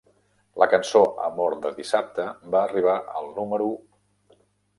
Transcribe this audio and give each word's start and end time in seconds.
La 0.61 0.67
cançó 0.69 1.01
"Amor 1.25 1.55
de 1.65 1.73
dissabte" 1.81 2.25
va 2.57 2.63
arribar 2.63 2.97
al 3.21 3.31
número. 3.37 3.71